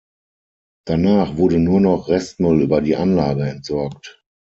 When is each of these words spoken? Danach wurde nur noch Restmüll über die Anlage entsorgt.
Danach 0.87 1.37
wurde 1.37 1.59
nur 1.59 1.79
noch 1.79 2.07
Restmüll 2.07 2.63
über 2.63 2.81
die 2.81 2.95
Anlage 2.95 3.43
entsorgt. 3.43 4.23